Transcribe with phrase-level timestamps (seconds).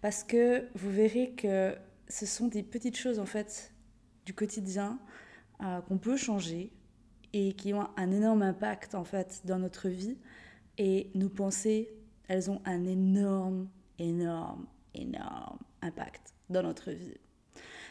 [0.00, 1.76] parce que vous verrez que
[2.08, 3.72] ce sont des petites choses en fait
[4.26, 4.98] du quotidien
[5.62, 6.72] euh, qu'on peut changer
[7.32, 10.18] et qui ont un énorme impact en fait dans notre vie.
[10.78, 11.92] Et nos pensées
[12.28, 13.68] elles ont un énorme
[13.98, 17.18] énorme énorme impact dans notre vie.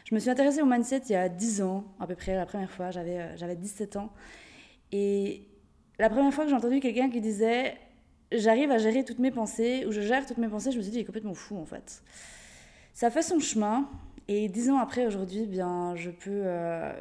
[0.04, 2.46] Je me suis intéressée au mindset il y a 10 ans à peu près la
[2.46, 4.12] première fois, j'avais euh, j'avais 17 ans.
[4.92, 5.46] Et
[5.98, 7.76] la première fois que j'ai entendu quelqu'un qui disait
[8.32, 10.90] j'arrive à gérer toutes mes pensées, ou je gère toutes mes pensées, je me suis
[10.90, 12.02] dit, il est complètement fou en fait.
[12.92, 13.88] Ça fait son chemin,
[14.28, 16.92] et dix ans après, aujourd'hui, bien, je peux, euh,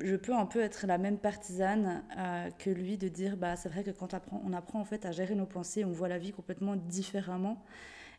[0.00, 3.68] je, peux un peu être la même partisane euh, que lui, de dire, bah, c'est
[3.68, 6.32] vrai que quand on apprend, en fait à gérer nos pensées, on voit la vie
[6.32, 7.62] complètement différemment.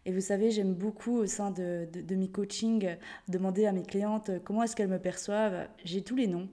[0.05, 2.97] Et vous savez, j'aime beaucoup au sein de, de, de mes coachings
[3.29, 5.67] demander à mes clientes comment est-ce qu'elles me perçoivent?
[5.85, 6.49] J'ai tous les noms.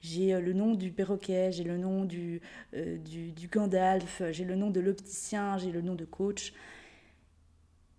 [0.00, 2.40] J'ai euh, le nom du perroquet, j'ai le nom du,
[2.74, 6.52] euh, du, du Gandalf, j'ai le nom de l'opticien, j'ai le nom de coach.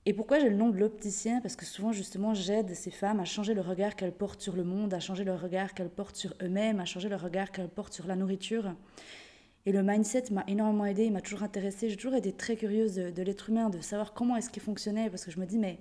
[0.05, 1.41] Et pourquoi j'ai le nom de l'opticien?
[1.41, 4.63] Parce que souvent, justement, j'aide ces femmes à changer le regard qu'elles portent sur le
[4.63, 7.93] monde, à changer le regard qu'elles portent sur eux-mêmes, à changer le regard qu'elles portent
[7.93, 8.73] sur la nourriture.
[9.65, 11.89] Et le mindset m'a énormément aidé, il m'a toujours intéressée.
[11.89, 15.09] J'ai toujours été très curieuse de, de l'être humain, de savoir comment est-ce qu'il fonctionnait,
[15.09, 15.77] parce que je me dis, mais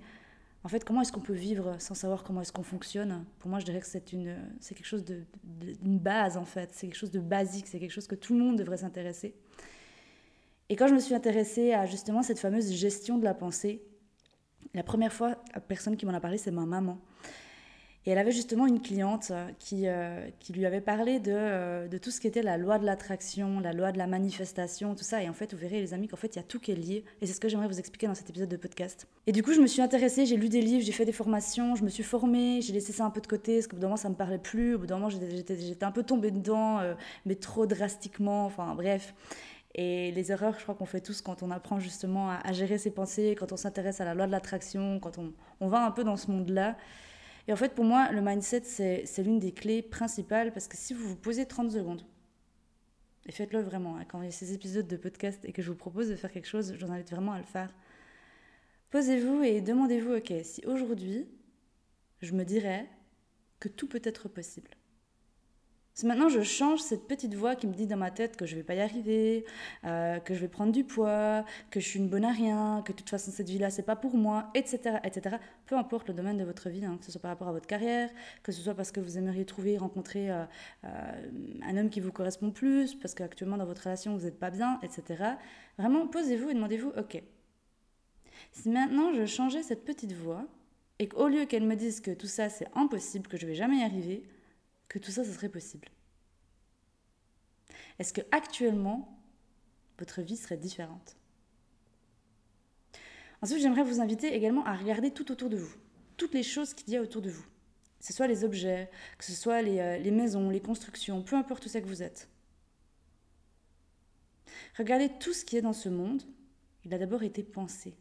[0.63, 3.25] en fait, comment est-ce qu'on peut vivre sans savoir comment est-ce qu'on fonctionne?
[3.39, 6.71] Pour moi, je dirais que c'est une, c'est quelque chose de, d'une base en fait.
[6.73, 7.67] C'est quelque chose de basique.
[7.67, 9.35] C'est quelque chose que tout le monde devrait s'intéresser.
[10.69, 13.81] Et quand je me suis intéressée à justement cette fameuse gestion de la pensée,
[14.73, 16.99] la première fois, la personne qui m'en a parlé, c'est ma maman.
[18.07, 21.87] Et elle avait justement une cliente euh, qui, euh, qui lui avait parlé de, euh,
[21.89, 25.03] de, tout ce qui était la loi de l'attraction, la loi de la manifestation, tout
[25.03, 25.21] ça.
[25.21, 26.75] Et en fait, vous verrez, les amis, qu'en fait, il y a tout qui est
[26.75, 27.03] lié.
[27.19, 29.07] Et c'est ce que j'aimerais vous expliquer dans cet épisode de podcast.
[29.27, 31.75] Et du coup, je me suis intéressée, j'ai lu des livres, j'ai fait des formations,
[31.75, 33.87] je me suis formée, j'ai laissé ça un peu de côté, parce qu'au bout d'un
[33.87, 34.75] moment, ça me parlait plus.
[34.75, 36.79] Au bout d'un moment, j'étais un peu tombée dedans,
[37.25, 38.45] mais trop drastiquement.
[38.45, 39.13] Enfin, bref.
[39.75, 42.77] Et les erreurs, je crois qu'on fait tous quand on apprend justement à, à gérer
[42.77, 45.91] ses pensées, quand on s'intéresse à la loi de l'attraction, quand on, on va un
[45.91, 46.77] peu dans ce monde-là.
[47.47, 50.93] Et en fait, pour moi, le mindset, c'est l'une des clés principales parce que si
[50.93, 52.03] vous vous posez 30 secondes,
[53.27, 55.69] et faites-le vraiment, hein, quand il y a ces épisodes de podcast et que je
[55.69, 57.73] vous propose de faire quelque chose, je vous invite vraiment à le faire.
[58.89, 61.27] Posez-vous et demandez-vous, ok, si aujourd'hui,
[62.21, 62.87] je me dirais
[63.59, 64.76] que tout peut être possible.
[66.03, 68.61] Maintenant je change cette petite voix qui me dit dans ma tête que je vais
[68.61, 69.45] pas y arriver,
[69.83, 72.91] euh, que je vais prendre du poids, que je suis une bonne à rien, que
[72.91, 75.37] de toute façon cette vie-là c'est pas pour moi, etc., etc.
[75.65, 77.65] Peu importe le domaine de votre vie, hein, que ce soit par rapport à votre
[77.65, 78.11] carrière,
[78.43, 80.45] que ce soit parce que vous aimeriez trouver, rencontrer euh,
[80.83, 81.29] euh,
[81.63, 84.79] un homme qui vous correspond plus, parce qu'actuellement dans votre relation vous n'êtes pas bien,
[84.83, 85.23] etc.
[85.79, 87.23] Vraiment posez-vous et demandez-vous, ok.
[88.51, 90.45] Si maintenant je changeais cette petite voix
[90.99, 93.77] et qu'au lieu qu'elle me dise que tout ça c'est impossible, que je vais jamais
[93.77, 94.23] y arriver,
[94.89, 95.89] que tout ça, ce serait possible
[97.99, 99.21] Est-ce que actuellement,
[99.99, 101.17] votre vie serait différente?
[103.41, 105.75] Ensuite, j'aimerais vous inviter également à regarder tout autour de vous,
[106.15, 107.45] toutes les choses qu'il y a autour de vous.
[107.99, 111.65] Que ce soit les objets, que ce soit les, euh, maisons, les constructions, peu importe
[111.65, 112.29] où c'est que vous êtes.
[114.77, 116.23] Regardez tout ce qui est dans ce monde,
[116.85, 117.97] il a d'abord été pensé.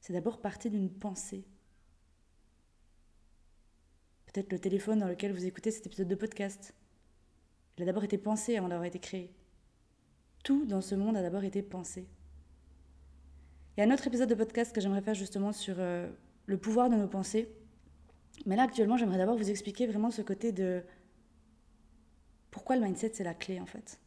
[0.00, 1.44] C'est d'abord parti d'une pensée
[4.34, 6.74] peut-être le téléphone dans lequel vous écoutez cet épisode de podcast.
[7.78, 9.32] Il a d'abord été pensé avant d'avoir été créé.
[10.42, 12.08] Tout dans ce monde a d'abord été pensé.
[13.76, 16.10] Il y a un autre épisode de podcast que j'aimerais faire justement sur euh,
[16.46, 17.48] le pouvoir de nos pensées.
[18.44, 20.82] Mais là, actuellement, j'aimerais d'abord vous expliquer vraiment ce côté de
[22.50, 24.00] pourquoi le mindset, c'est la clé en fait.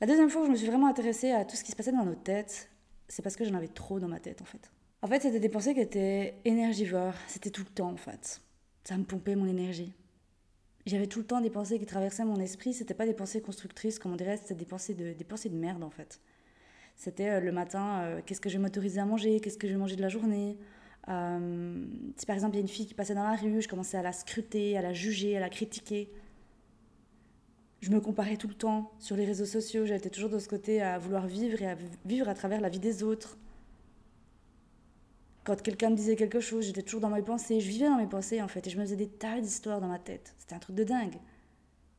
[0.00, 1.92] La deuxième fois où je me suis vraiment intéressée à tout ce qui se passait
[1.92, 2.70] dans nos têtes,
[3.08, 4.70] c'est parce que j'en avais trop dans ma tête en fait.
[5.02, 8.40] En fait, c'était des pensées qui étaient énergivores, c'était tout le temps en fait
[8.86, 9.92] ça me pompait mon énergie.
[10.86, 12.72] J'avais tout le temps des pensées qui traversaient mon esprit.
[12.72, 15.56] C'était pas des pensées constructrices, comme on dirait, c'était des pensées de, des pensées de
[15.56, 16.20] merde en fait.
[16.94, 19.72] C'était euh, le matin, euh, qu'est-ce que je vais m'autoriser à manger, qu'est-ce que je
[19.72, 20.56] vais manger de la journée?
[21.08, 21.84] Euh,
[22.16, 23.96] si par exemple il y a une fille qui passait dans la rue, je commençais
[23.96, 26.08] à la scruter, à la juger, à la critiquer.
[27.80, 29.84] Je me comparais tout le temps sur les réseaux sociaux.
[29.84, 32.80] J'étais toujours de ce côté à vouloir vivre et à vivre à travers la vie
[32.80, 33.36] des autres.
[35.46, 37.60] Quand quelqu'un me disait quelque chose, j'étais toujours dans mes pensées.
[37.60, 38.66] Je vivais dans mes pensées, en fait.
[38.66, 40.34] Et je me faisais des tas d'histoires dans ma tête.
[40.38, 41.14] C'était un truc de dingue.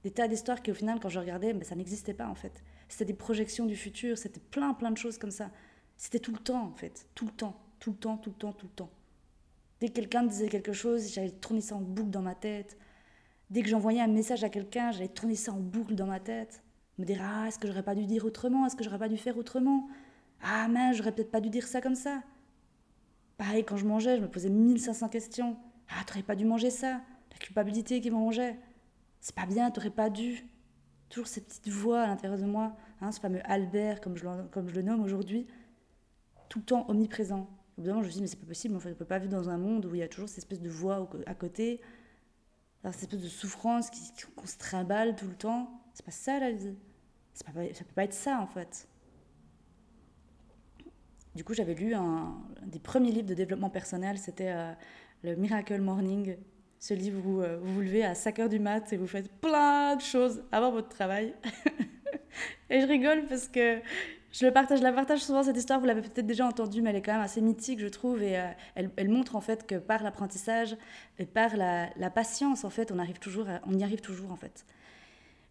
[0.03, 2.61] Des tas d'histoires qui, au final, quand je regardais, ben, ça n'existait pas, en fait.
[2.89, 4.17] C'était des projections du futur.
[4.17, 5.49] C'était plein, plein de choses comme ça.
[5.95, 7.07] C'était tout le temps, en fait.
[7.15, 7.57] Tout le temps.
[7.79, 8.89] tout le temps, tout le temps, tout le temps.
[9.79, 12.77] Dès que quelqu'un me disait quelque chose, j'allais tourner ça en boucle dans ma tête.
[13.49, 16.61] Dès que j'envoyais un message à quelqu'un, j'allais tourner ça en boucle dans ma tête.
[16.97, 18.65] Me dire Ah, est-ce que j'aurais pas dû dire autrement?
[18.65, 19.87] Est-ce que j'aurais pas dû faire autrement?
[20.41, 22.23] Ah, mince, j'aurais peut-être pas dû dire ça comme ça.
[23.37, 25.57] Pareil, quand je mangeais, je me posais 1500 questions.
[25.89, 27.01] Ah, t'aurais pas dû manger ça.
[27.31, 28.57] La culpabilité qui me rongeait.
[29.21, 30.47] C'est pas bien, t'aurais pas dû.
[31.09, 34.67] Toujours cette petite voix à l'intérieur de moi, hein, ce fameux Albert, comme je, comme
[34.67, 35.47] je le nomme aujourd'hui,
[36.49, 37.49] tout le temps omniprésent.
[37.77, 39.05] Au bout d'un moment, je me suis mais c'est pas possible, en fait, on peut
[39.05, 41.35] pas vivre dans un monde où il y a toujours cette espèce de voix à
[41.35, 41.79] côté,
[42.83, 43.89] cette espèce de souffrance
[44.35, 45.81] qu'on se trimballe tout le temps.
[45.93, 46.75] C'est pas ça la vie.
[47.45, 48.87] Pas, ça peut pas être ça, en fait.
[51.37, 52.35] Du coup, j'avais lu un,
[52.65, 54.73] des premiers livres de développement personnel, c'était euh,
[55.23, 56.35] le Miracle Morning.
[56.79, 59.31] Ce livre où euh, vous vous levez à 5 heures du mat et vous faites
[59.33, 61.35] plein de choses avant votre travail.
[62.71, 63.77] et je rigole parce que
[64.31, 66.89] je, le partage, je la partage souvent cette histoire, vous l'avez peut-être déjà entendue, mais
[66.89, 69.75] elle est quand même assez mythique, je trouve, et euh, elle, montre en fait que
[69.75, 70.75] par l'apprentissage
[71.19, 74.37] et par la, la, patience, en fait, on, arrive toujours on y arrive toujours, en
[74.37, 74.65] fait.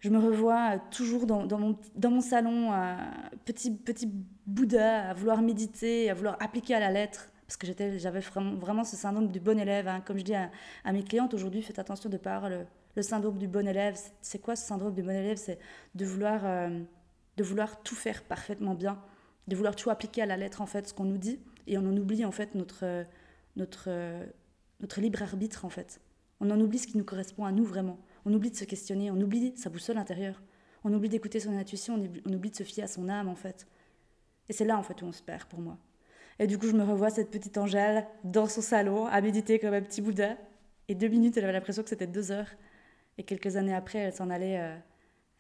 [0.07, 2.71] Je me revois toujours dans, mon, salon,
[3.45, 4.09] petit, petit
[4.47, 7.67] Bouddha, à vouloir méditer, à vouloir appliquer à la lettre, parce que
[7.99, 9.89] j'avais vraiment, ce syndrome du bon élève.
[9.89, 10.01] Hein.
[10.07, 10.49] Comme je dis à,
[10.93, 13.99] mes clientes aujourd'hui, faites attention de pas le, le, syndrome du bon élève.
[14.21, 15.39] C'est quoi ce syndrome du bon élève?
[15.39, 15.59] C'est
[15.97, 16.85] de vouloir, euh,
[17.37, 19.03] de vouloir tout faire parfaitement bien,
[19.49, 21.81] de vouloir tout appliquer à la lettre, en fait, ce qu'on nous dit, et on
[21.85, 23.05] en oublie, en fait, notre,
[23.57, 23.91] notre,
[24.79, 26.01] notre libre arbitre, en fait.
[26.39, 27.99] On en oublie ce qui nous correspond à nous, vraiment.
[28.27, 30.43] On oublie de se questionner, on oublie sa boussole intérieure.
[30.83, 31.95] On oublie d'écouter son intuition,
[32.27, 33.69] on oublie de se fier à son âme, en fait.
[34.49, 35.79] Et c'est là, en fait, où on se perd pour moi.
[36.41, 39.75] Et du coup, je me revois cette petite Angèle dans son salon, à méditer comme
[39.75, 40.37] un petit Bouddha.
[40.89, 42.51] Et deux minutes, elle avait l'impression que c'était deux heures.
[43.17, 44.77] Et quelques années après, elle s'en allait euh,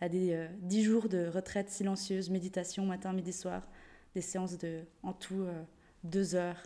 [0.00, 3.66] à des euh, dix jours de retraite silencieuse, méditation matin, midi, soir.
[4.14, 5.62] Des séances de, en tout, euh,
[6.04, 6.62] deux heures,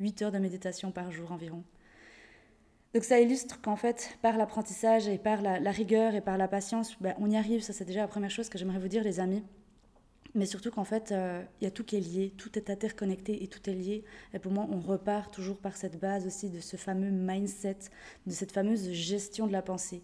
[0.00, 1.64] huit heures de méditation par jour environ.
[2.96, 6.96] Donc ça illustre qu'en fait, par l'apprentissage et par la, rigueur et par la patience,
[6.98, 7.60] ben, on y arrive.
[7.60, 9.42] Ça, c'est déjà la première chose que j'aimerais vous dire, les amis.
[10.34, 13.44] Mais surtout qu'en fait, euh, il y a tout qui est lié, tout est interconnecté
[13.44, 14.02] et tout est lié.
[14.32, 17.76] Et pour moi, on repart toujours par cette base aussi de ce fameux mindset,
[18.26, 20.02] de cette fameuse gestion de la pensée.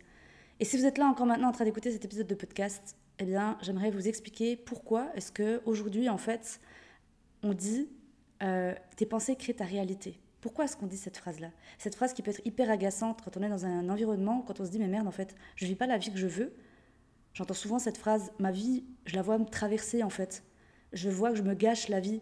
[0.60, 3.24] Et si vous êtes là encore maintenant en train d'écouter cet épisode de podcast, eh
[3.24, 6.60] bien, j'aimerais vous expliquer pourquoi est-ce que aujourd'hui, en fait,
[7.42, 7.88] on dit
[8.42, 10.20] euh, tes pensées créent ta réalité.
[10.42, 11.52] Pourquoi est-ce qu'on dit cette phrase-là?
[11.78, 14.66] Cette phrase qui peut être hyper agaçante quand on est dans un environnement, quand on
[14.66, 16.52] se dit mais merde, en fait, je vis pas la vie que je veux.
[17.32, 20.42] J'entends souvent cette phrase, ma vie, je la vois me traverser en fait.
[20.92, 22.20] Je vois que je me gâche la vie.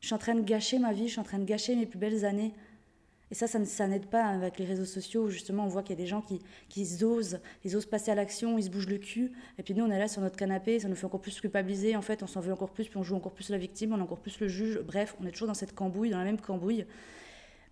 [0.00, 1.86] Je suis en train de gâcher ma vie, je suis en train de gâcher mes
[1.86, 2.52] plus belles années.
[3.30, 5.98] Et ça, ça, n'aide pas avec les réseaux sociaux où justement on voit qu'il y
[5.98, 8.98] a des gens qui, qui osent, ils osent passer à l'action, ils se bougent le
[8.98, 9.32] cul.
[9.58, 11.96] Et puis nous, on est là sur notre canapé, ça nous fait encore plus culpabiliser.
[11.96, 13.98] En fait, on s'en veut encore plus, puis on joue encore plus la victime, on
[13.98, 14.78] est encore plus le juge.
[14.80, 16.84] Bref, on est toujours dans cette cambouille, dans la même cambouille.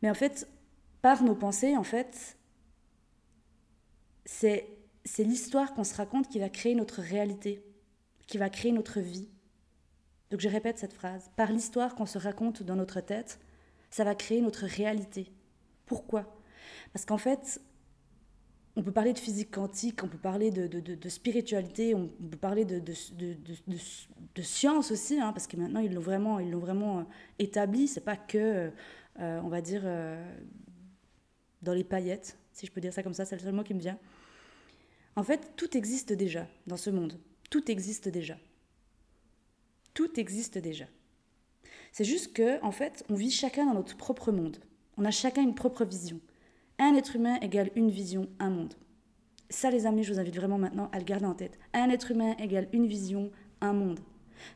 [0.02, 0.48] Mais en fait,
[1.00, 2.36] par nos pensées, en fait,
[4.24, 4.66] c'est
[5.18, 7.64] l'histoire qu'on se raconte qui va créer notre réalité,
[8.26, 9.28] qui va créer notre vie.
[10.30, 11.30] Donc je répète cette phrase.
[11.36, 13.38] Par l'histoire qu'on se raconte dans notre tête,
[13.90, 15.30] ça va créer notre réalité.
[15.86, 16.36] Pourquoi?
[16.92, 17.60] Parce qu'en fait,
[18.74, 22.64] on peut parler de physique quantique, on peut parler de, de, spiritualité, on peut parler
[22.64, 27.04] de, de science aussi, hein, parce que maintenant ils l'ont vraiment, ils l'ont vraiment euh,
[27.38, 27.86] établi.
[27.86, 28.70] C'est pas que euh,
[29.18, 30.22] on va dire, euh,
[31.62, 33.74] dans les paillettes, si je peux dire ça comme ça, c'est le seul mot qui
[33.74, 33.98] me vient.
[35.16, 37.18] En fait, tout existe déjà dans ce monde.
[37.50, 38.38] Tout existe déjà.
[39.94, 40.86] Tout existe déjà.
[41.92, 44.56] C'est juste que, en fait, on vit chacun dans notre propre monde.
[44.96, 46.20] On a chacun une propre vision.
[46.78, 48.74] Un être humain égale une vision, un monde.
[49.50, 51.58] Ça, les amis, je vous invite vraiment maintenant à le garder en tête.
[51.74, 54.00] Un être humain égale une vision, un monde.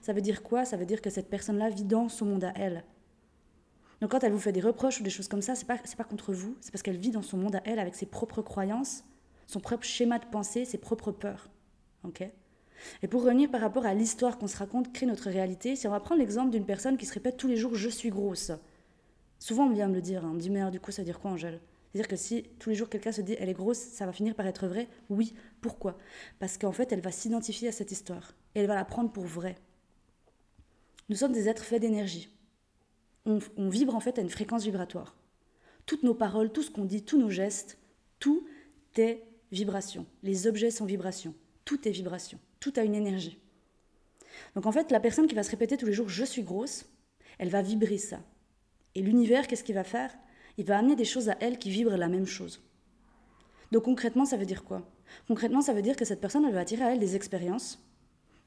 [0.00, 0.64] Ça veut dire quoi?
[0.64, 2.82] Ça veut dire que cette personne-là vit dans son monde à elle.
[4.00, 6.04] Donc quand elle vous fait des reproches ou des choses comme ça, c'est pas pas
[6.04, 9.04] contre vous, c'est parce qu'elle vit dans son monde à elle avec ses propres croyances,
[9.46, 11.48] son propre schéma de pensée, ses propres peurs.
[12.04, 12.22] Ok?
[13.02, 15.76] Et pour revenir par rapport à l'histoire qu'on se raconte, crée notre réalité.
[15.76, 18.10] Si on va prendre l'exemple d'une personne qui se répète tous les jours je suis
[18.10, 18.52] grosse.
[19.38, 20.30] Souvent on vient me le dire, hein.
[20.30, 21.60] on me dit mais alors, du coup ça veut dire quoi Angèle?
[21.92, 24.34] C'est-à-dire que si tous les jours quelqu'un se dit elle est grosse, ça va finir
[24.34, 24.88] par être vrai?
[25.08, 25.34] Oui.
[25.62, 25.96] Pourquoi?
[26.38, 29.24] Parce qu'en fait, elle va s'identifier à cette histoire et elle va la prendre pour
[29.24, 29.56] vraie.
[31.08, 32.35] Nous sommes des êtres faits d'énergie
[33.26, 35.16] on, vibre en fait à une fréquence vibratoire.
[35.84, 37.78] Toutes nos paroles, tout ce qu'on dit, tous nos gestes,
[38.18, 38.46] tout
[38.96, 40.06] est vibration.
[40.22, 41.34] Les objets sont vibration.
[41.64, 42.38] Tout est vibration.
[42.60, 43.38] Tout a une énergie.
[44.54, 46.86] Donc en fait, la personne qui va se répéter tous les jours je suis grosse,
[47.38, 48.20] elle va vibrer ça.
[48.94, 50.16] Et l'univers, qu'est-ce qu'il va faire?
[50.56, 52.62] Il va amener des choses à elle qui vibrent la même chose.
[53.72, 54.88] Donc concrètement, ça veut dire quoi?
[55.28, 57.84] Concrètement, ça veut dire que cette personne, elle va attirer à elle des expériences,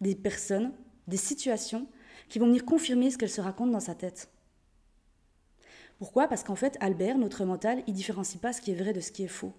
[0.01, 0.73] des personnes,
[1.07, 1.87] des situations
[2.29, 4.29] qui vont venir confirmer ce qu'elle se raconte dans sa tête.
[5.99, 6.27] Pourquoi?
[6.27, 9.11] Parce qu'en fait, Albert, notre mental, il différencie pas ce qui est vrai de ce
[9.11, 9.53] qui est faux.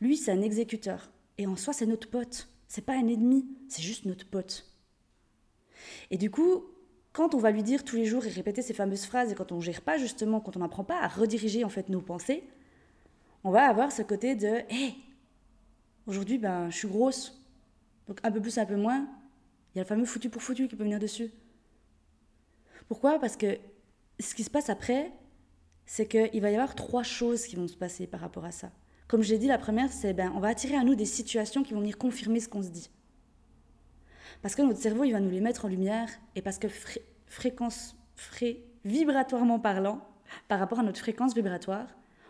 [0.00, 1.10] Lui, c'est un exécuteur.
[1.38, 2.48] Et en soi, c'est notre pote.
[2.68, 4.66] C'est pas un ennemi, c'est juste notre pote.
[6.10, 6.64] Et du coup,
[7.12, 9.52] quand on va lui dire tous les jours et répéter ces fameuses phrases et quand
[9.52, 12.42] on gère pas justement, quand on n'apprend pas à rediriger en fait nos pensées,
[13.44, 14.94] on va avoir ce côté de hé,
[16.06, 17.40] aujourd'hui ben je suis grosse,
[18.08, 19.06] donc un peu plus, un peu moins,
[19.74, 21.30] il y a le fameux foutu pour foutu qui peut venir dessus.
[22.88, 23.18] Pourquoi?
[23.18, 23.58] Parce que
[24.18, 25.12] ce qui se passe après,
[25.86, 28.70] c'est qu'il va y avoir trois choses qui vont se passer par rapport à ça.
[29.06, 31.74] Comme j'ai dit, la première, c'est ben, on va attirer à nous des situations qui
[31.74, 32.90] vont venir confirmer ce qu'on se dit.
[34.42, 36.68] Parce que notre cerveau, il va nous les mettre en lumière, et parce que
[37.26, 40.06] fréquence, fré, vibratoirement parlant,
[40.48, 41.86] par rapport à notre fréquence vibratoire,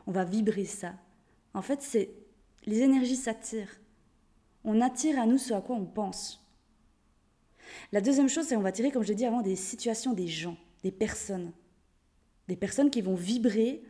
[0.06, 0.94] on va vibrer ça.
[1.54, 2.11] En fait, c'est
[2.66, 3.80] les énergies s'attirent.
[4.64, 6.44] On attire à nous ce à quoi on pense.
[7.92, 10.26] La deuxième chose, c'est qu'on va tirer, comme je l'ai dit avant, des situations, des
[10.26, 11.52] gens, des personnes.
[12.48, 13.82] Des personnes qui vont vibrer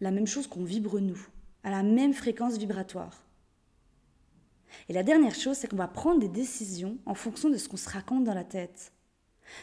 [0.00, 1.28] la même chose qu'on vibre nous,
[1.64, 3.24] à la même fréquence vibratoire.
[4.88, 7.76] Et la dernière chose, c'est qu'on va prendre des décisions en fonction de ce qu'on
[7.76, 8.92] se raconte dans la tête.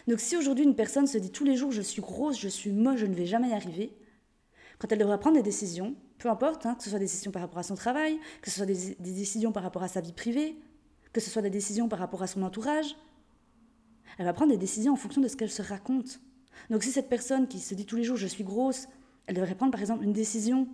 [0.07, 2.71] Donc si aujourd'hui une personne se dit tous les jours je suis grosse, je suis
[2.71, 3.95] moche, je ne vais jamais y arriver,
[4.79, 7.43] quand elle devra prendre des décisions, peu importe, hein, que ce soit des décisions par
[7.43, 10.11] rapport à son travail, que ce soit des, des décisions par rapport à sa vie
[10.11, 10.57] privée,
[11.13, 12.95] que ce soit des décisions par rapport à son entourage,
[14.17, 16.19] elle va prendre des décisions en fonction de ce qu'elle se raconte.
[16.69, 18.88] Donc si cette personne qui se dit tous les jours je suis grosse,
[19.27, 20.67] elle devrait prendre par exemple une décision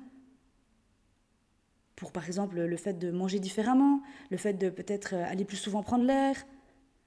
[1.96, 5.84] pour par exemple le fait de manger différemment, le fait de peut-être aller plus souvent
[5.84, 6.36] prendre l'air.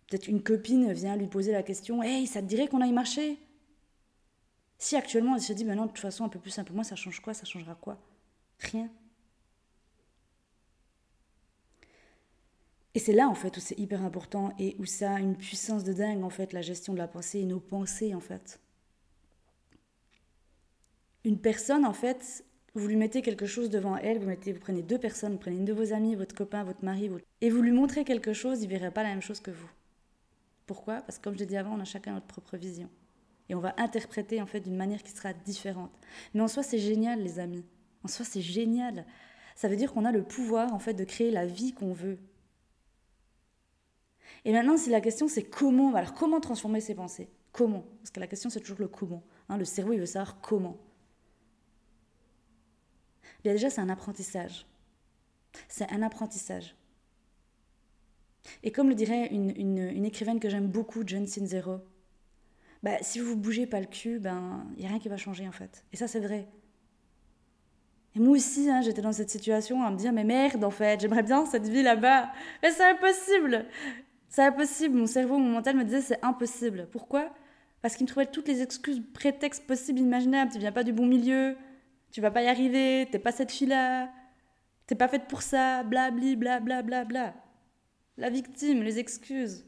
[0.08, 3.38] Peut-être une copine vient lui poser la question Hey, ça te dirait qu'on aille marcher?
[4.78, 6.84] Si actuellement elle se dit Maintenant, de toute façon, un peu plus, un peu moins,
[6.84, 7.98] ça change quoi Ça changera quoi?
[8.60, 8.90] Rien.
[12.94, 15.82] Et c'est là, en fait, où c'est hyper important et où ça a une puissance
[15.82, 18.60] de dingue, en fait, la gestion de la pensée et nos pensées, en fait.
[21.24, 25.32] Une personne, en fait, vous lui mettez quelque chose devant elle, vous, prenez deux personnes,
[25.32, 28.32] vous prenez une de vos amies, votre copain, votre mari, et vous lui montrez quelque
[28.32, 29.68] chose, il ne verra pas la même chose que vous.
[30.66, 31.00] Pourquoi?
[31.02, 32.88] Parce que comme je l'ai dit avant, on a chacun notre propre vision.
[33.48, 35.92] Et on va interpréter en fait d'une manière qui sera différente.
[36.32, 37.64] Mais en soi, c'est génial, les amis.
[38.02, 39.04] En soi, c'est génial.
[39.54, 42.18] Ça veut dire qu'on a le pouvoir en fait de créer la vie qu'on veut.
[44.44, 47.28] Et maintenant, si la question c'est comment, alors comment transformer ses pensées?
[47.52, 47.84] Comment?
[48.00, 49.22] Parce que la question c'est toujours le comment.
[49.48, 50.76] Hein, le cerveau il veut savoir comment.
[53.44, 54.66] Bien déjà, c'est un apprentissage.
[55.68, 56.74] C'est un apprentissage.
[58.62, 61.80] Et comme le dirait une, écrivaine que j'aime beaucoup, John Sinzero,
[62.82, 65.16] bah, si vous ne bougez pas le cul, ben il n'y a rien qui va
[65.16, 65.84] changer en fait.
[65.92, 66.46] Et ça, c'est vrai.
[68.14, 71.00] Et moi aussi, hein, j'étais dans cette situation à me dire, mais merde, en fait,
[71.00, 72.30] j'aimerais bien cette vie là-bas.
[72.62, 73.66] Mais c'est impossible.
[74.28, 74.96] C'est impossible.
[74.96, 76.88] Mon cerveau, mon mental me disait, c'est impossible.
[76.92, 77.30] Pourquoi?
[77.82, 80.52] Parce qu'il me trouvait toutes les excuses, prétextes possibles, imaginables.
[80.52, 81.56] Tu viens pas du bon milieu,
[82.14, 84.08] tu vas pas y arriver, t'es pas cette fille-là,
[84.86, 87.34] t'es pas faite pour ça, blabli, bla bla bla.
[88.16, 89.66] La victime, les excuses.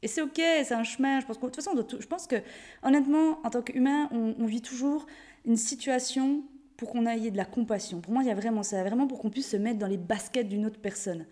[0.00, 1.20] Et c'est ok, c'est un chemin.
[1.20, 2.36] Je pense de toute façon, je pense que,
[2.82, 5.04] honnêtement, en tant qu'humain, on, vit toujours
[5.44, 6.42] une situation
[6.78, 8.00] pour qu'on ait de la compassion.
[8.00, 9.98] Pour moi, il y a vraiment ça, vraiment pour qu'on puisse se mettre dans les
[9.98, 11.26] baskets d'une autre personne.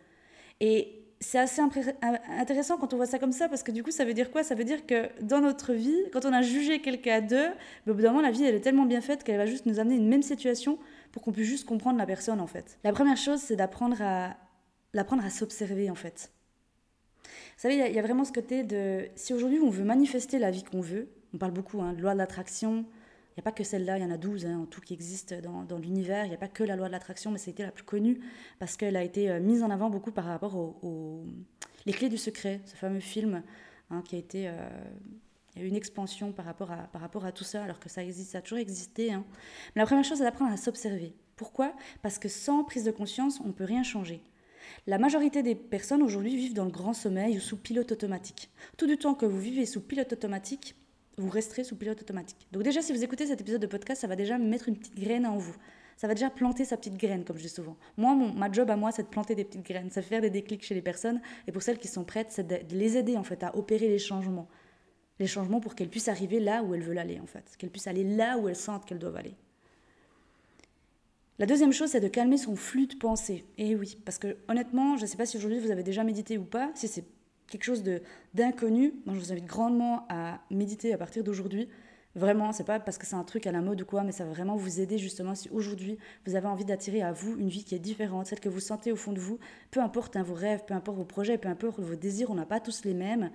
[0.61, 4.05] Et c'est assez intéressant quand on voit ça comme ça, parce que du coup, ça
[4.05, 4.43] veut dire quoi?
[4.43, 7.49] Ça veut dire que dans notre vie, quand on a jugé quelqu'un à deux,
[7.87, 9.67] ben, au bout d'un moment, la vie, elle est tellement bien faite qu'elle va juste
[9.67, 10.79] nous amener une même situation
[11.13, 12.79] pour qu'on puisse juste comprendre la personne, en fait.
[12.85, 14.37] La première chose, c'est d'apprendre à
[14.99, 16.33] à s'observer en fait.
[17.23, 20.51] Vous savez, il y, a vraiment ce côté de si aujourd'hui on veut manifester la
[20.51, 22.85] vie qu'on veut, on parle beaucoup hein, de loi de l'attraction,
[23.37, 25.37] n'y a pas que celle-là, il y en a 12 hein, en tout qui existent
[25.43, 27.85] dans, l'univers, il n'y a pas que la loi de l'attraction, mais c'était la plus
[27.85, 28.21] connue
[28.59, 31.25] parce qu'elle a été euh, mise en avant beaucoup par rapport aux
[31.85, 33.43] Les Clés du Secret, ce fameux film
[33.91, 34.49] hein, qui a été...
[34.49, 34.53] Euh,
[35.59, 39.11] une expansion par rapport, à, tout ça, alors que ça existe, ça a toujours existé.
[39.11, 41.15] Mais la première chose, c'est d'apprendre à s'observer.
[41.37, 41.75] Pourquoi?
[42.03, 44.21] Parce que sans prise de conscience, on ne peut rien changer.
[44.87, 48.51] La majorité des personnes aujourd'hui vivent dans le grand sommeil ou sous pilote automatique.
[48.77, 50.75] Tout du temps que vous vivez sous pilote automatique,
[51.19, 52.47] vous resterez sous pilote automatique.
[52.53, 54.99] Donc déjà, si vous écoutez cet épisode de podcast, ça va déjà mettre une petite
[54.99, 55.57] graine en vous.
[55.97, 57.77] Ça va déjà planter sa petite graine, comme je dis souvent.
[57.97, 60.29] Moi, mon, ma job à moi, c'est de planter des petites graines, c'est faire des
[60.29, 61.23] déclics chez les personnes.
[61.47, 63.99] Et pour celles qui sont prêtes, c'est de les aider en fait à opérer les
[63.99, 64.49] changements.
[65.19, 67.57] Les changements pour qu'elles puissent arriver là où elles veulent aller en fait.
[67.57, 69.35] Qu'elles puissent aller là où elles sentent qu'elles doivent aller.
[71.39, 73.45] La deuxième chose, c'est de calmer son flux de pensée.
[73.57, 76.05] Et eh oui, parce que honnêtement, je ne sais pas si aujourd'hui vous avez déjà
[76.05, 77.05] médité ou pas, si c'est
[77.49, 77.83] quelque chose
[78.35, 81.69] d'inconnu, je vous invite grandement à méditer à partir d'aujourd'hui.
[82.15, 84.25] Vraiment, c'est pas parce que c'est un truc à la mode ou quoi, mais ça
[84.25, 87.63] va vraiment vous aider justement si aujourd'hui vous avez envie d'attirer à vous une vie
[87.63, 89.39] qui est différente, celle que vous sentez au fond de vous,
[89.71, 92.47] peu importe hein, vos rêves, peu importe vos projets, peu importe vos désirs, on n'a
[92.47, 93.31] pas tous les mêmes.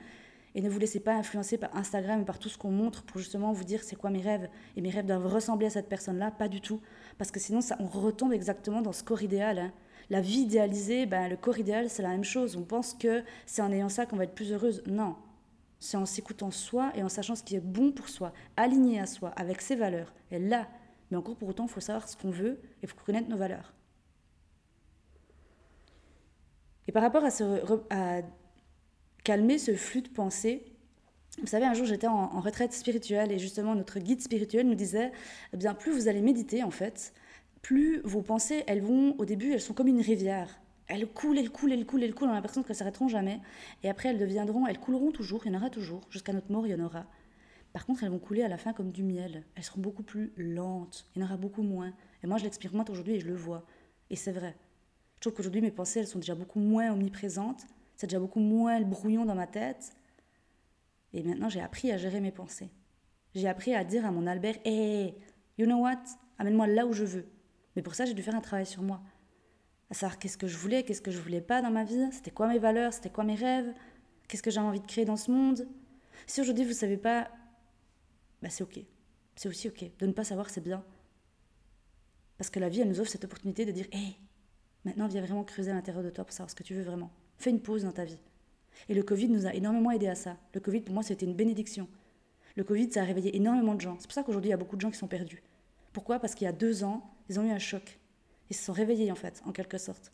[0.56, 3.20] Et ne vous laissez pas influencer par Instagram et par tout ce qu'on montre pour
[3.20, 4.50] justement vous dire c'est quoi mes rêves.
[4.75, 6.82] Et mes rêves doivent ressembler à cette personne-là, pas du tout.
[7.18, 9.60] Parce que sinon, ça, on retombe exactement dans ce corps idéal.
[9.60, 9.72] Hein.
[10.12, 12.58] La vie idéalisée, ben, le corps idéal, c'est la même chose.
[12.58, 14.84] On pense que c'est en ayant ça qu'on va être plus heureuse.
[14.86, 15.15] Non.
[15.80, 19.06] C'est en s'écoutant soi et en sachant ce qui est bon pour soi, aligné à
[19.06, 20.13] soi, avec ses valeurs.
[20.30, 20.68] Et là,
[21.10, 23.38] mais encore pour autant, il faut savoir ce qu'on veut et il faut connaître nos
[23.38, 23.74] valeurs.
[26.89, 27.62] Et par rapport à, ce,
[29.24, 30.65] calmer ce flux de pensée.
[31.39, 35.13] Vous savez, un jour j'étais en, retraite spirituelle et justement notre guide spirituel nous disait,
[35.53, 37.13] eh bien plus vous allez méditer en fait,
[37.62, 40.62] plus vos pensées, elles vont, au début, elles sont comme une rivière.
[40.88, 43.39] Elles coulent, elles coulent, elles coulent, elles coulent, on a l'impression qu'elles s'arrêteront jamais.
[43.84, 46.68] Et après, elles deviendront, elles couleront toujours, il y en aura toujours, jusqu'à notre mort,
[46.68, 47.06] il y en aura.
[47.72, 49.46] Par contre, elles vont couler à la fin comme du miel.
[49.56, 51.94] Elles seront beaucoup plus lentes, il y en aura beaucoup moins.
[52.24, 53.65] Et moi, je l'expérimente aujourd'hui et je le vois.
[54.10, 54.58] Et c'est vrai.
[55.15, 57.65] Je trouve qu'aujourd'hui, mes pensées, elles sont déjà beaucoup moins omniprésentes
[58.01, 59.94] c'est déjà beaucoup moins le brouillon dans ma tête.
[61.13, 62.72] Et maintenant, j'ai appris à gérer mes pensées.
[63.36, 65.13] J'ai appris à dire à mon Albert Hey,
[65.60, 66.00] you know what?
[66.39, 67.27] Amène-moi là où je veux.
[67.75, 69.01] Mais pour ça, j'ai dû faire un travail sur moi.
[69.90, 72.32] À savoir qu'est-ce que je voulais, qu'est-ce que je voulais pas dans ma vie, c'était
[72.32, 73.74] quoi mes valeurs, c'était quoi mes rêves,
[74.28, 75.68] qu'est-ce que j'avais envie de créer dans ce monde?
[76.28, 77.30] Si aujourd'hui vous savez pas,
[78.42, 78.80] bah c'est ok.
[79.36, 79.86] C'est aussi ok.
[80.00, 80.84] De ne pas savoir, c'est bien.
[82.38, 84.18] Parce que la vie, elle nous offre cette opportunité de dire Hey,
[84.86, 87.12] maintenant viens vraiment creuser à l'intérieur de toi pour savoir ce que tu veux vraiment.
[87.38, 88.20] Fais une pause dans ta vie.
[88.90, 90.38] Et le Covid nous a énormément aidé à ça.
[90.54, 91.88] Le Covid, pour moi, c'était une bénédiction.
[92.56, 93.98] Le Covid, ça a réveillé énormément de gens.
[94.00, 95.44] C'est pour ça qu'aujourd'hui, il y a beaucoup de gens qui sont perdus.
[95.94, 96.20] Pourquoi?
[96.20, 97.98] Parce qu'il y a deux ans, ils ont eu un choc.
[98.50, 100.12] Ils se sont réveillés, en fait, en quelque sorte.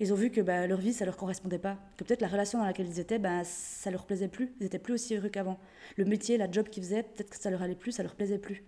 [0.00, 1.76] Ils ont vu que bah, leur vie, ça leur correspondait pas.
[1.98, 4.54] Que peut-être la relation dans laquelle ils étaient, bah, ça leur plaisait plus.
[4.58, 5.58] Ils étaient plus aussi heureux qu'avant.
[5.98, 8.38] Le métier, la job qu'ils faisaient, peut-être que ça leur allait plus, ça leur plaisait
[8.38, 8.64] plus.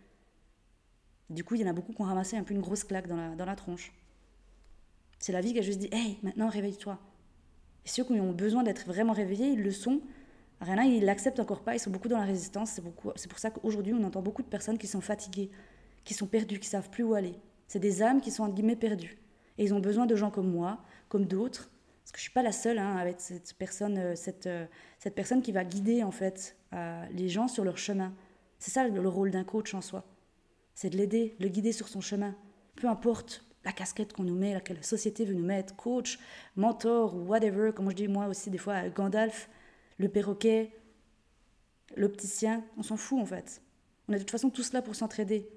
[1.31, 3.09] Du coup, il y en a beaucoup qui ont ramassé un peu une grosse claque
[3.09, 3.95] dans la, dans la tronche.
[5.19, 6.99] C'est la vie qui a juste dit Hey, maintenant réveille-toi.
[7.87, 10.03] Et ceux qui ont besoin d'être vraiment réveillés, ils le sont.
[10.61, 12.79] Rien là, ils l'acceptent encore pas, ils sont beaucoup dans la résistance.
[13.17, 15.51] C'est pour ça qu'aujourd'hui, on entend beaucoup de personnes qui sont fatiguées,
[16.05, 17.35] qui sont perdues, qui savent plus où aller.
[17.75, 19.19] C'est des âmes qui sont, entre guillemets, perdues.
[19.59, 21.73] Et ils ont besoin de gens comme moi, comme d'autres,
[22.05, 24.65] parce que je suis pas la seule hein, avec cette personne, euh, cette, euh,
[25.01, 28.15] cette personne qui va guider, en fait, euh, les gens sur leur chemin.
[28.61, 30.05] C'est ça le rôle d'un coach en soi.
[30.77, 32.37] C'est de l'aider, de le guider sur son chemin.
[32.77, 36.21] Peu importe la casquette qu'on nous met, laquelle la société veut nous mettre, coach,
[36.55, 39.51] mentor ou whatever, comme je dis moi aussi des fois, Gandalf,
[39.99, 40.71] le perroquet,
[41.97, 43.63] l'opticien, on s'en fout en fait.
[44.07, 45.51] On est de toute façon tous là pour s'entraider.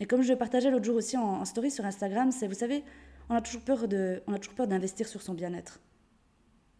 [0.00, 2.84] Et comme je partageais l'autre jour aussi en, story sur Instagram, c'est, vous savez,
[3.28, 5.80] on a toujours peur de, on a toujours peur d'investir sur son bien-être.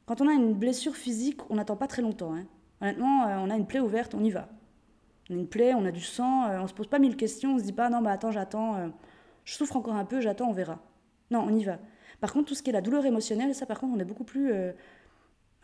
[0.04, 2.34] Quand on a une blessure physique, on n'attend pas très longtemps.
[2.34, 2.44] Hein.
[2.80, 4.48] Honnêtement, euh, on a une plaie ouverte, on y va.
[5.30, 7.54] On a une plaie, on a du sang, euh, on se pose pas mille questions,
[7.54, 8.76] on se dit pas non, bah attends, j'attends.
[8.76, 8.88] Euh,
[9.44, 10.78] je souffre encore un peu, j'attends, on verra.
[11.30, 11.78] Non, on y va.
[12.20, 14.24] Par contre, tout ce qui est la douleur émotionnelle, ça par contre, on est beaucoup
[14.24, 14.52] plus...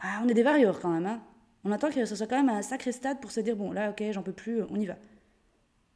[0.00, 1.06] Ah, on est des varieurs quand même.
[1.06, 1.20] Hein.
[1.64, 3.90] On attend que ce soit quand même un sacré stade pour se dire, bon, là,
[3.90, 4.96] ok, j'en peux plus, on y va.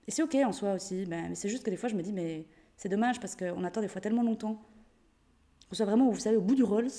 [0.06, 2.02] Et c'est ok en soi aussi, ben, mais c'est juste que des fois, je me
[2.02, 4.62] dis, mais c'est dommage parce qu'on attend des fois tellement longtemps.
[5.70, 6.90] On soit vraiment, vous savez, au bout du Rolls,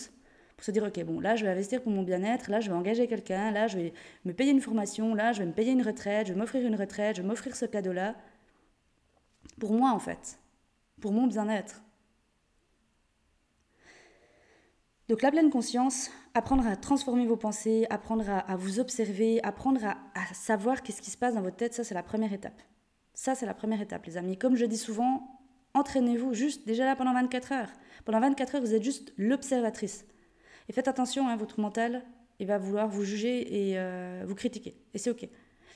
[0.57, 2.75] pour se dire, ok, bon, là, je vais investir pour mon bien-être, là, je vais
[2.75, 3.93] engager quelqu'un, là, je vais
[4.25, 6.75] me payer une formation, là, je vais me payer une retraite, je vais m'offrir une
[6.75, 8.15] retraite, je vais m'offrir ce cadeau-là.
[9.59, 10.39] Pour moi, en fait
[10.99, 11.81] pour mon bien-être.
[15.09, 20.33] Donc la pleine conscience, apprendre à transformer vos pensées, apprendre à, vous observer, apprendre à,
[20.33, 22.61] savoir qu'est-ce qui se passe dans votre tête, ça c'est la première étape.
[23.17, 24.37] Ça c'est la première étape les amis.
[24.37, 25.41] Comme je dis souvent,
[25.73, 27.71] entraînez-vous juste déjà là pendant 24 heures.
[28.05, 30.05] Pendant 24 heures, vous êtes juste l'observatrice.
[30.69, 32.03] Et faites attention, hein, votre mental,
[32.37, 34.75] il va vouloir vous juger et euh, vous critiquer.
[34.93, 35.27] Et c'est ok.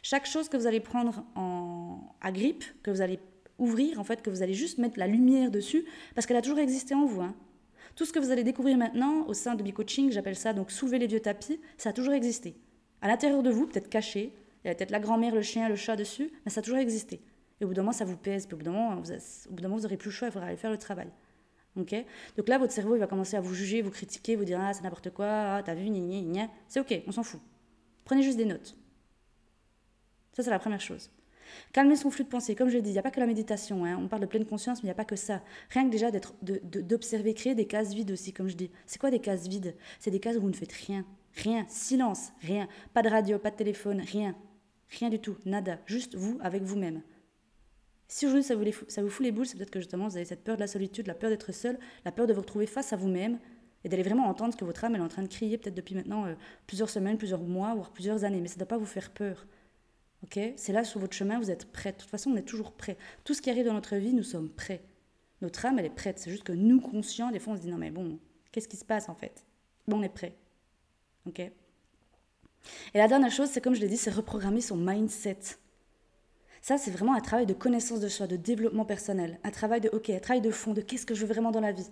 [0.03, 3.19] Chaque chose que vous allez prendre en, à grippe, que vous allez
[3.57, 6.59] ouvrir, en fait, que vous allez juste mettre la lumière dessus, parce qu'elle a toujours
[6.59, 7.21] existé en vous.
[7.21, 7.35] Hein.
[7.95, 10.99] Tout ce que vous allez découvrir maintenant au sein de Coaching, j'appelle ça donc soulever
[10.99, 12.55] les vieux tapis, ça a toujours existé.
[13.01, 14.31] À l'intérieur de vous, peut-être caché,
[14.63, 16.79] il y a peut-être la grand-mère, le chien, le chat dessus, mais ça a toujours
[16.79, 17.21] existé.
[17.59, 19.15] Et au bout d'un moment, ça vous pèse, au bout d'un moment, vous, au
[19.49, 21.09] vous n'aurez plus le choix, il faudra aller faire le travail.
[21.75, 21.95] ok?
[22.37, 24.73] Donc là, votre cerveau, il va commencer à vous juger, vous critiquer, vous dire Ah,
[24.73, 26.49] c'est n'importe quoi, ah, t'as vu, gna, gna, gna.
[26.67, 27.41] C'est ok, on s'en fout.
[28.03, 28.75] Prenez juste des notes.
[30.33, 31.11] Ça, c'est la première chose.
[31.73, 33.27] Calmer son flux de pensée, comme je l'ai dit, il n'y a pas que la
[33.27, 33.97] méditation, hein.
[33.99, 35.41] on parle de pleine conscience, mais il n'y a pas que ça.
[35.69, 38.71] Rien que déjà d'observer, créer des cases vides aussi, comme je dis.
[38.85, 39.75] C'est quoi des cases vides?
[39.99, 43.51] C'est des cases où vous ne faites rien, rien, silence, rien, pas de radio, pas
[43.51, 44.35] de téléphone, rien,
[44.99, 47.01] rien du tout, nada, juste vous avec vous-même.
[48.07, 50.25] Si aujourd'hui ça vous, ça vous fout les boules, c'est peut-être que justement vous avez
[50.25, 52.91] cette peur de la solitude, la peur d'être seul, la peur de vous retrouver face
[52.91, 53.39] à vous-même
[53.83, 56.25] et d'aller vraiment entendre que votre âme est en train de crier peut-être depuis maintenant
[56.25, 56.35] euh,
[56.67, 58.41] plusieurs semaines, plusieurs mois, voire plusieurs années.
[58.41, 59.47] Mais ça ne doit pas vous faire peur.
[60.23, 60.39] Ok?
[60.55, 61.93] C'est là sur votre chemin, vous êtes prêt.
[61.93, 62.97] De toute façon, on est toujours prêt.
[63.23, 64.83] Tout ce qui arrive dans notre vie, nous sommes prêts.
[65.41, 66.19] Notre âme, elle est prête.
[66.19, 68.19] C'est juste que nous, conscients, des fois, on se dit non, mais bon,
[68.51, 69.45] qu'est-ce qui se passe en fait?
[69.87, 70.35] Bon, on est prêt.
[71.25, 71.41] Ok?
[72.93, 75.39] Et la dernière chose, c'est comme je l'ai dit, c'est reprogrammer son mindset.
[76.61, 79.89] Ça, c'est vraiment un travail de connaissance de soi, de développement personnel, un travail de,
[79.89, 81.89] ok, un travail de fond, de qu'est-ce que je veux vraiment dans la vie?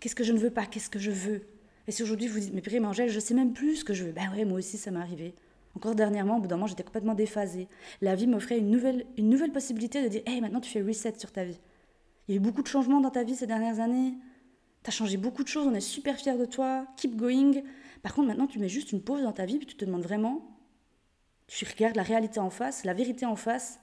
[0.00, 1.46] Qu'est-ce que je ne veux pas, qu'est-ce que je veux?
[1.86, 4.04] Et si aujourd'hui vous dites, mais Périne Angèle, je sais même plus ce que je
[4.04, 4.12] veux.
[4.12, 5.34] Ben ouais, moi aussi, ça m'est arrivé.
[5.74, 7.68] Encore dernièrement, au bout d'un moment, j'étais complètement déphasée.
[8.00, 11.14] La vie m'offrait une nouvelle, une nouvelle possibilité de dire, hey, maintenant tu fais reset
[11.18, 11.58] sur ta vie.
[12.28, 14.14] Il y a eu beaucoup de changements dans ta vie ces dernières années.
[14.82, 16.86] Tu as changé beaucoup de choses, on est super fiers de toi.
[16.96, 17.62] Keep going.
[18.02, 20.02] Par contre, maintenant, tu mets juste une pause dans ta vie, puis tu te demandes
[20.02, 20.58] vraiment,
[21.46, 23.78] tu regardes la réalité en face, la vérité en face,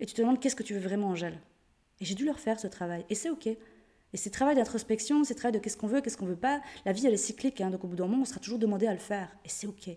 [0.00, 1.40] et tu te demandes qu'est-ce que tu veux vraiment, Angèle.
[2.00, 3.46] Et j'ai dû leur faire ce travail, et c'est ok.
[3.46, 6.62] Et c'est travail d'introspection, c'est travail de qu'est-ce qu'on veut, qu'est-ce qu'on veut pas.
[6.84, 8.86] La vie, elle est cyclique, hein, donc au bout d'un moment, on sera toujours demandé
[8.86, 9.90] à le faire, et c'est ok.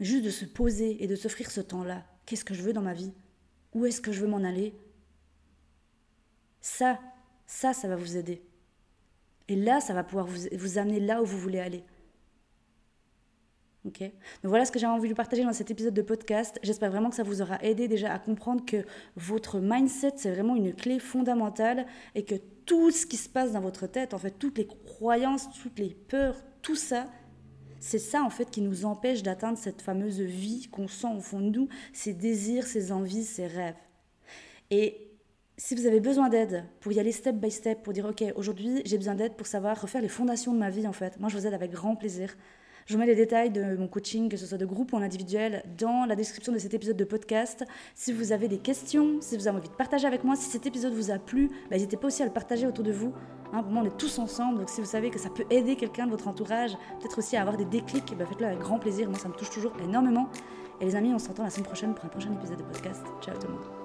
[0.00, 2.04] Juste de se poser et de s'offrir ce temps-là.
[2.24, 3.12] Qu'est-ce que je veux dans ma vie?
[3.74, 4.74] Où est-ce que je veux m'en aller?
[6.62, 6.98] Ça,
[7.46, 8.42] ça, ça va vous aider.
[9.48, 11.84] Et là, ça va pouvoir vous, vous amener là où vous voulez aller.
[13.90, 16.58] Donc voilà ce que j'avais envie de partager dans cet épisode de podcast.
[16.62, 18.84] J'espère vraiment que ça vous aura aidé déjà à comprendre que
[19.16, 23.60] votre mindset, c'est vraiment une clé fondamentale et que tout ce qui se passe dans
[23.60, 27.08] votre tête, en fait, toutes les croyances, toutes les peurs, tout ça,
[27.80, 31.40] c'est ça en fait qui nous empêche d'atteindre cette fameuse vie qu'on sent au fond
[31.40, 33.74] de nous, ces désirs, ces envies, ces rêves.
[34.70, 35.10] Et
[35.56, 38.82] si vous avez besoin d'aide pour y aller step by step, pour dire ok, aujourd'hui
[38.84, 41.36] j'ai besoin d'aide pour savoir refaire les fondations de ma vie en fait, moi je
[41.36, 42.36] vous aide avec grand plaisir.
[42.90, 45.62] Je mets les détails de mon coaching, que ce soit de groupe ou en individuel,
[45.78, 47.64] dans la description de cet épisode de podcast.
[47.94, 50.66] Si vous avez des questions, si vous avez envie de partager avec moi, si cet
[50.66, 53.12] épisode vous a plu, bah, n'hésitez pas aussi à le partager autour de vous.
[53.52, 55.76] Hein, pour moi, on est tous ensemble, donc si vous savez que ça peut aider
[55.76, 59.08] quelqu'un de votre entourage, peut-être aussi à avoir des déclics, bah, faites-le avec grand plaisir.
[59.08, 60.28] Moi, ça me touche toujours énormément.
[60.80, 63.04] Et les amis, on se la semaine prochaine pour un prochain épisode de podcast.
[63.22, 63.79] Ciao tout le monde.